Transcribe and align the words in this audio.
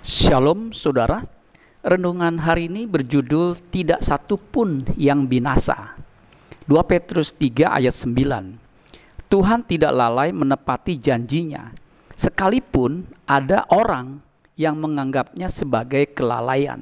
Shalom 0.00 0.72
saudara, 0.72 1.28
renungan 1.84 2.40
hari 2.40 2.72
ini 2.72 2.88
berjudul 2.88 3.60
Tidak 3.68 4.00
Satu 4.00 4.40
Pun 4.40 4.80
Yang 4.96 5.28
Binasa. 5.28 5.92
2 6.64 6.72
Petrus 6.88 7.36
3 7.36 7.68
ayat 7.68 7.92
9. 7.92 9.28
Tuhan 9.28 9.60
tidak 9.68 9.92
lalai 9.92 10.32
menepati 10.32 10.96
janjinya, 10.96 11.76
sekalipun 12.16 13.04
ada 13.28 13.68
orang 13.68 14.24
yang 14.56 14.80
menganggapnya 14.80 15.52
sebagai 15.52 16.08
kelalaian. 16.16 16.80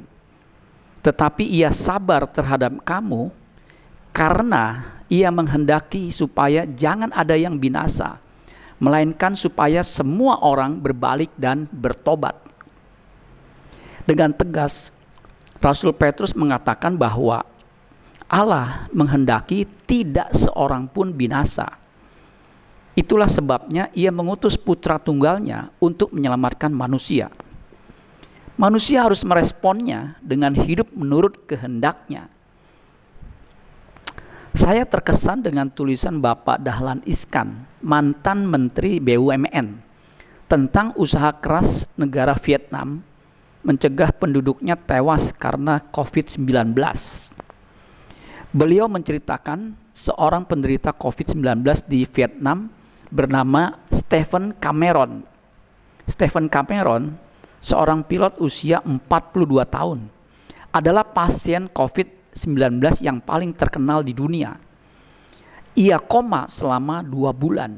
Tetapi 1.02 1.42
ia 1.42 1.74
sabar 1.74 2.22
terhadap 2.30 2.70
kamu 2.86 3.34
karena 4.14 4.94
ia 5.10 5.34
menghendaki 5.34 6.14
supaya 6.14 6.62
jangan 6.70 7.10
ada 7.10 7.34
yang 7.34 7.58
binasa, 7.58 8.22
melainkan 8.78 9.34
supaya 9.34 9.82
semua 9.82 10.38
orang 10.38 10.78
berbalik 10.78 11.34
dan 11.34 11.66
bertobat 11.74 12.47
dengan 14.08 14.32
tegas 14.32 14.88
Rasul 15.60 15.92
Petrus 15.92 16.32
mengatakan 16.32 16.96
bahwa 16.96 17.44
Allah 18.24 18.88
menghendaki 18.88 19.68
tidak 19.84 20.32
seorang 20.32 20.88
pun 20.88 21.12
binasa. 21.12 21.76
Itulah 22.96 23.28
sebabnya 23.28 23.92
ia 23.92 24.08
mengutus 24.08 24.56
putra 24.56 24.96
tunggalnya 24.96 25.68
untuk 25.76 26.08
menyelamatkan 26.16 26.72
manusia. 26.72 27.28
Manusia 28.58 29.06
harus 29.06 29.22
meresponnya 29.22 30.18
dengan 30.24 30.56
hidup 30.56 30.90
menurut 30.96 31.46
kehendaknya. 31.46 32.26
Saya 34.50 34.82
terkesan 34.82 35.46
dengan 35.46 35.70
tulisan 35.70 36.18
Bapak 36.18 36.58
Dahlan 36.58 36.98
Iskan, 37.06 37.70
mantan 37.78 38.50
Menteri 38.50 38.98
BUMN, 38.98 39.78
tentang 40.50 40.90
usaha 40.98 41.30
keras 41.38 41.86
negara 41.94 42.34
Vietnam 42.34 43.06
mencegah 43.62 44.14
penduduknya 44.14 44.78
tewas 44.78 45.34
karena 45.34 45.82
COVID-19. 45.90 46.74
Beliau 48.48 48.86
menceritakan 48.88 49.76
seorang 49.92 50.48
penderita 50.48 50.94
COVID-19 50.94 51.62
di 51.84 52.06
Vietnam 52.08 52.72
bernama 53.12 53.76
Stephen 53.92 54.56
Cameron. 54.56 55.26
Stephen 56.08 56.48
Cameron, 56.48 57.18
seorang 57.60 58.00
pilot 58.06 58.40
usia 58.40 58.80
42 58.80 59.68
tahun, 59.68 60.08
adalah 60.72 61.04
pasien 61.04 61.68
COVID-19 61.68 63.04
yang 63.04 63.20
paling 63.20 63.52
terkenal 63.52 64.00
di 64.00 64.16
dunia. 64.16 64.56
Ia 65.76 66.00
koma 66.00 66.48
selama 66.48 67.04
dua 67.04 67.30
bulan, 67.36 67.76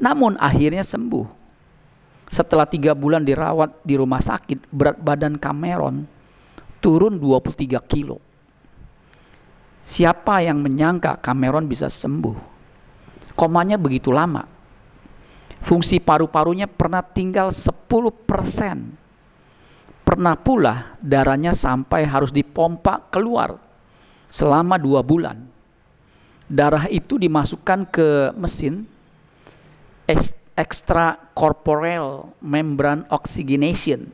namun 0.00 0.34
akhirnya 0.40 0.82
sembuh 0.82 1.45
setelah 2.26 2.66
tiga 2.66 2.92
bulan 2.92 3.22
dirawat 3.22 3.82
di 3.86 3.94
rumah 3.94 4.18
sakit, 4.18 4.70
berat 4.74 4.98
badan 4.98 5.38
Cameron 5.38 6.06
turun 6.82 7.18
23 7.18 7.78
kilo. 7.86 8.18
Siapa 9.86 10.42
yang 10.42 10.58
menyangka 10.58 11.22
Cameron 11.22 11.70
bisa 11.70 11.86
sembuh? 11.86 12.58
Komanya 13.38 13.78
begitu 13.78 14.10
lama. 14.10 14.42
Fungsi 15.62 16.02
paru-parunya 16.02 16.66
pernah 16.66 17.02
tinggal 17.02 17.54
10 17.54 17.70
persen. 18.26 18.98
Pernah 20.06 20.38
pula 20.38 20.94
darahnya 21.02 21.50
sampai 21.50 22.06
harus 22.06 22.30
dipompa 22.30 23.10
keluar 23.10 23.58
selama 24.30 24.78
dua 24.78 25.02
bulan. 25.02 25.42
Darah 26.46 26.86
itu 26.86 27.18
dimasukkan 27.18 27.90
ke 27.90 28.30
mesin 28.38 28.86
extracorporeal 30.56 32.32
membrane 32.40 33.04
oxygenation 33.12 34.08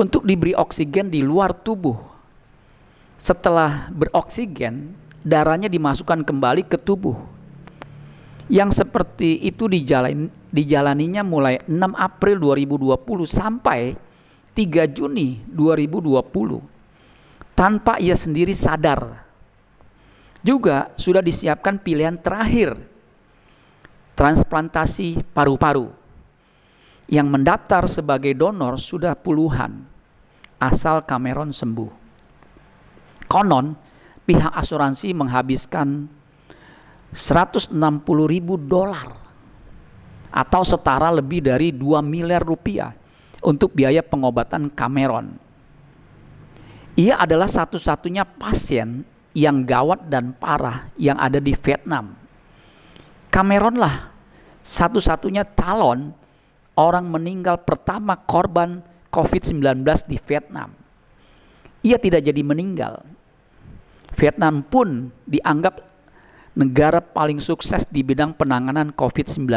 untuk 0.00 0.24
diberi 0.24 0.56
oksigen 0.56 1.12
di 1.12 1.20
luar 1.20 1.52
tubuh. 1.52 2.00
Setelah 3.20 3.92
beroksigen, 3.92 4.96
darahnya 5.20 5.68
dimasukkan 5.68 6.24
kembali 6.24 6.64
ke 6.64 6.80
tubuh. 6.80 7.20
Yang 8.48 8.82
seperti 8.82 9.44
itu 9.44 9.68
dijalani, 9.68 10.32
dijalaninya 10.48 11.22
mulai 11.22 11.60
6 11.68 11.76
April 11.94 12.40
2020 12.40 13.28
sampai 13.28 13.94
3 14.56 14.90
Juni 14.90 15.44
2020 15.52 16.58
tanpa 17.54 18.00
ia 18.00 18.16
sendiri 18.16 18.56
sadar. 18.56 19.28
Juga 20.40 20.88
sudah 20.96 21.20
disiapkan 21.20 21.76
pilihan 21.76 22.16
terakhir 22.16 22.80
transplantasi 24.20 25.32
paru-paru. 25.32 25.88
Yang 27.08 27.26
mendaftar 27.32 27.88
sebagai 27.88 28.36
donor 28.36 28.76
sudah 28.76 29.16
puluhan, 29.16 29.88
asal 30.60 31.00
Cameron 31.08 31.56
sembuh. 31.56 31.88
Konon, 33.24 33.72
pihak 34.28 34.52
asuransi 34.52 35.16
menghabiskan 35.16 36.04
160 37.10 37.72
ribu 38.28 38.60
dolar 38.60 39.08
atau 40.30 40.62
setara 40.68 41.08
lebih 41.10 41.40
dari 41.48 41.72
2 41.72 42.04
miliar 42.04 42.44
rupiah 42.44 42.92
untuk 43.40 43.72
biaya 43.72 44.04
pengobatan 44.04 44.68
Cameron. 44.70 45.32
Ia 46.94 47.24
adalah 47.24 47.48
satu-satunya 47.48 48.28
pasien 48.36 49.02
yang 49.32 49.64
gawat 49.64 50.12
dan 50.12 50.36
parah 50.36 50.92
yang 51.00 51.16
ada 51.16 51.40
di 51.40 51.56
Vietnam. 51.56 52.19
Cameron 53.30 53.78
lah 53.78 54.10
satu-satunya 54.60 55.46
calon 55.56 56.12
orang 56.76 57.06
meninggal 57.08 57.62
pertama 57.62 58.18
korban 58.18 58.82
COVID-19 59.10 59.82
di 60.06 60.16
Vietnam. 60.22 60.70
Ia 61.80 61.96
tidak 61.96 62.26
jadi 62.26 62.42
meninggal. 62.44 63.02
Vietnam 64.18 64.60
pun 64.66 65.14
dianggap 65.24 65.80
negara 66.58 67.00
paling 67.00 67.40
sukses 67.40 67.86
di 67.88 68.04
bidang 68.04 68.36
penanganan 68.36 68.92
COVID-19. 68.92 69.48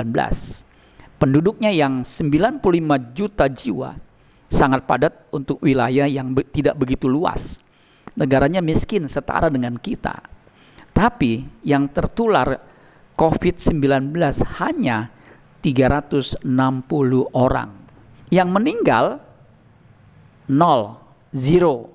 Penduduknya 1.19 1.71
yang 1.73 2.05
95 2.05 2.61
juta 3.17 3.45
jiwa 3.49 3.95
sangat 4.47 4.85
padat 4.85 5.13
untuk 5.33 5.57
wilayah 5.65 6.05
yang 6.05 6.31
be 6.31 6.45
tidak 6.45 6.77
begitu 6.77 7.09
luas. 7.09 7.59
Negaranya 8.13 8.61
miskin 8.61 9.09
setara 9.09 9.49
dengan 9.49 9.73
kita. 9.75 10.21
Tapi 10.93 11.49
yang 11.65 11.89
tertular 11.89 12.61
COVID-19 13.13 14.17
hanya 14.59 15.13
360 15.61 16.43
orang. 17.31 17.69
Yang 18.33 18.49
meninggal 18.49 19.05
nol, 20.49 20.97
zero. 21.31 21.93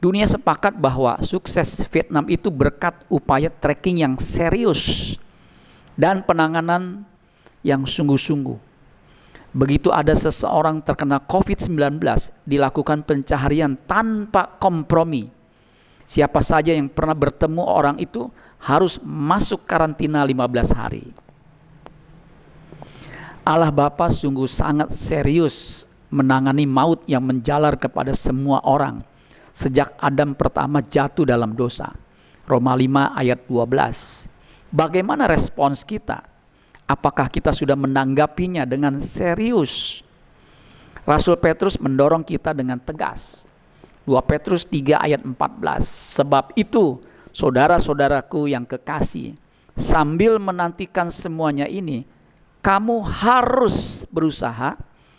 Dunia 0.00 0.28
sepakat 0.28 0.76
bahwa 0.76 1.16
sukses 1.24 1.80
Vietnam 1.88 2.28
itu 2.28 2.52
berkat 2.52 2.92
upaya 3.08 3.48
tracking 3.48 4.04
yang 4.04 4.20
serius 4.20 5.16
dan 5.96 6.20
penanganan 6.20 7.08
yang 7.64 7.88
sungguh-sungguh. 7.88 8.60
Begitu 9.54 9.88
ada 9.94 10.12
seseorang 10.12 10.82
terkena 10.82 11.22
COVID-19, 11.22 12.02
dilakukan 12.44 13.06
pencaharian 13.06 13.78
tanpa 13.86 14.58
kompromi. 14.58 15.30
Siapa 16.04 16.44
saja 16.44 16.74
yang 16.74 16.92
pernah 16.92 17.16
bertemu 17.16 17.62
orang 17.64 17.96
itu 17.96 18.28
harus 18.64 18.96
masuk 19.04 19.68
karantina 19.68 20.24
15 20.24 20.72
hari. 20.72 21.04
Allah 23.44 23.68
Bapa 23.68 24.08
sungguh 24.08 24.48
sangat 24.48 24.96
serius 24.96 25.84
menangani 26.08 26.64
maut 26.64 27.04
yang 27.04 27.20
menjalar 27.20 27.76
kepada 27.76 28.16
semua 28.16 28.64
orang 28.64 29.04
sejak 29.52 29.92
Adam 30.00 30.32
pertama 30.32 30.80
jatuh 30.80 31.28
dalam 31.28 31.52
dosa. 31.52 31.92
Roma 32.48 32.72
5 32.72 33.12
ayat 33.20 33.44
12. 33.48 34.28
Bagaimana 34.72 35.28
respons 35.28 35.84
kita? 35.84 36.24
Apakah 36.88 37.28
kita 37.28 37.52
sudah 37.52 37.76
menanggapinya 37.76 38.64
dengan 38.64 39.00
serius? 39.00 40.00
Rasul 41.04 41.36
Petrus 41.36 41.76
mendorong 41.76 42.24
kita 42.24 42.56
dengan 42.56 42.80
tegas. 42.80 43.44
2 44.08 44.16
Petrus 44.24 44.64
3 44.68 45.04
ayat 45.04 45.20
14. 45.20 45.36
Sebab 46.20 46.52
itu 46.56 47.00
saudara-saudaraku 47.34 48.48
yang 48.48 48.64
kekasih, 48.64 49.34
sambil 49.74 50.38
menantikan 50.38 51.10
semuanya 51.10 51.66
ini, 51.66 52.06
kamu 52.62 53.04
harus 53.04 54.08
berusaha 54.08 54.78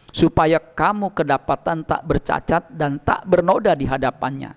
supaya 0.10 0.58
kamu 0.58 1.12
kedapatan 1.12 1.84
tak 1.84 2.02
bercacat 2.08 2.72
dan 2.74 2.98
tak 3.04 3.28
bernoda 3.28 3.76
di 3.76 3.86
hadapannya 3.86 4.56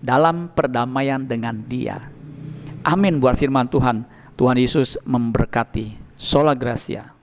dalam 0.00 0.50
perdamaian 0.50 1.22
dengan 1.22 1.62
Dia. 1.62 2.00
Amin 2.82 3.20
buat 3.22 3.38
firman 3.38 3.70
Tuhan. 3.70 4.04
Tuhan 4.34 4.58
Yesus 4.58 4.98
memberkati. 5.06 6.02
Sola 6.18 6.58
Gracia. 6.58 7.13